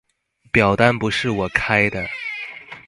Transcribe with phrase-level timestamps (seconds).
[0.51, 2.03] 表單不是我開的